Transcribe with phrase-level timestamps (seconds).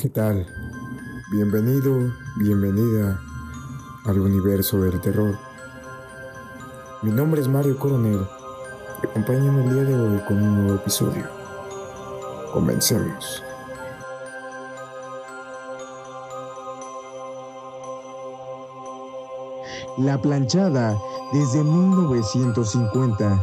[0.00, 0.46] ¿Qué tal?
[1.30, 3.20] Bienvenido, bienvenida
[4.06, 5.36] al universo del terror.
[7.02, 8.26] Mi nombre es Mario Coronel
[9.02, 11.26] y acompáñame el día de hoy con un nuevo episodio.
[12.54, 13.42] Comencemos.
[19.98, 20.96] La planchada
[21.34, 23.42] desde 1950,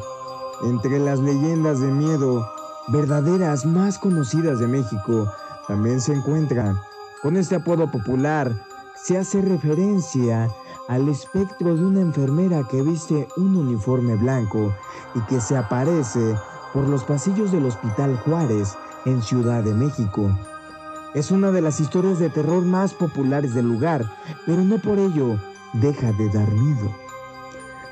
[0.64, 2.44] entre las leyendas de miedo
[2.88, 5.32] verdaderas más conocidas de México,
[5.68, 6.82] también se encuentra.
[7.22, 8.52] Con este apodo popular
[8.96, 10.50] se hace referencia
[10.88, 14.74] al espectro de una enfermera que viste un uniforme blanco
[15.16, 16.36] y que se aparece
[16.74, 18.76] por los pasillos del Hospital Juárez
[19.06, 20.30] en Ciudad de México.
[21.14, 24.06] Es una de las historias de terror más populares del lugar,
[24.46, 25.40] pero no por ello
[25.74, 26.92] deja de dar miedo.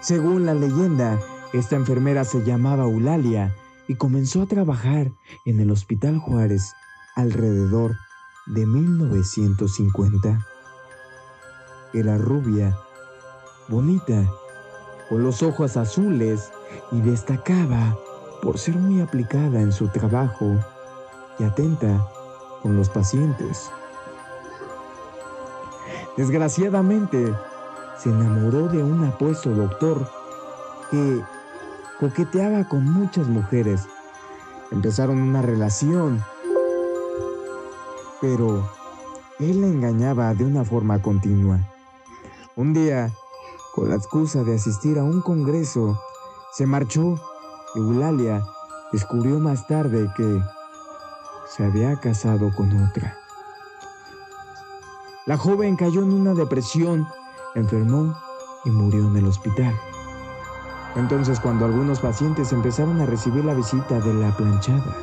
[0.01, 1.19] Según la leyenda,
[1.53, 3.55] esta enfermera se llamaba Eulalia
[3.87, 5.11] y comenzó a trabajar
[5.45, 6.73] en el Hospital Juárez
[7.15, 7.97] alrededor
[8.45, 10.45] de 1950.
[11.93, 12.77] Era rubia,
[13.67, 14.29] bonita,
[15.09, 16.51] con los ojos azules
[16.91, 17.97] y destacaba
[18.41, 20.55] por ser muy aplicada en su trabajo
[21.39, 22.05] y atenta
[22.61, 23.69] con los pacientes.
[26.17, 27.33] Desgraciadamente,
[27.97, 30.09] se enamoró de un apuesto doctor
[30.91, 31.21] que
[31.99, 33.87] coqueteaba con muchas mujeres.
[34.71, 36.23] Empezaron una relación
[38.21, 38.69] pero
[39.39, 41.59] él la engañaba de una forma continua.
[42.55, 43.11] Un día,
[43.73, 45.99] con la excusa de asistir a un congreso,
[46.53, 47.19] se marchó
[47.75, 48.41] y Eulalia
[48.91, 50.41] descubrió más tarde que
[51.49, 53.17] se había casado con otra.
[55.25, 57.07] La joven cayó en una depresión,
[57.55, 58.15] enfermó
[58.63, 59.73] y murió en el hospital.
[60.95, 64.95] Entonces cuando algunos pacientes empezaron a recibir la visita de la planchada,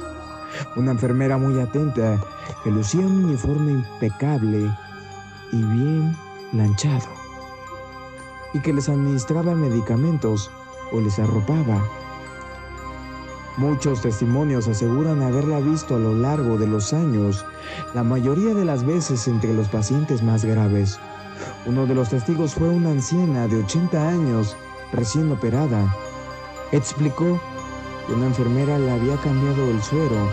[0.77, 2.19] una enfermera muy atenta
[2.63, 4.71] que lucía un uniforme impecable
[5.53, 6.17] y bien
[6.53, 7.09] lanchado
[8.55, 10.51] y que les administraba medicamentos
[10.93, 11.83] o les arropaba.
[13.57, 17.45] Muchos testimonios aseguran haberla visto a lo largo de los años,
[17.95, 20.99] la mayoría de las veces entre los pacientes más graves.
[21.67, 24.57] Uno de los testigos fue una anciana de 80 años,
[24.93, 25.95] recién operada.
[26.73, 27.41] Explicó
[28.09, 30.31] una enfermera le había cambiado el suero,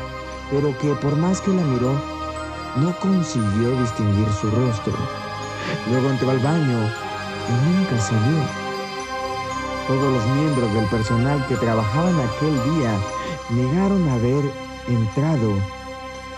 [0.52, 1.94] pero que por más que la miró,
[2.78, 4.94] no consiguió distinguir su rostro.
[5.90, 6.92] Luego entró al baño
[7.50, 8.44] y nunca salió.
[9.88, 12.98] Todos los miembros del personal que trabajaban aquel día
[13.50, 14.46] negaron haber
[14.88, 15.56] entrado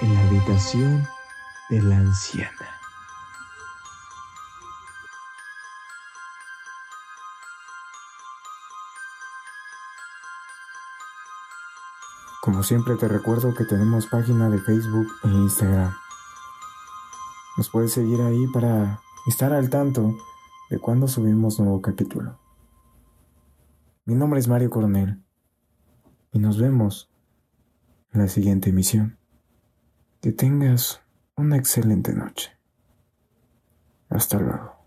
[0.01, 1.07] en la habitación
[1.69, 2.80] de la anciana.
[12.41, 15.93] Como siempre te recuerdo que tenemos página de Facebook e Instagram.
[17.55, 20.17] Nos puedes seguir ahí para estar al tanto
[20.71, 22.39] de cuando subimos nuevo capítulo.
[24.05, 25.21] Mi nombre es Mario Coronel
[26.31, 27.11] y nos vemos
[28.11, 29.19] en la siguiente emisión.
[30.19, 31.03] Que tengas
[31.35, 32.57] una excelente noche.
[34.09, 34.80] Hasta luego.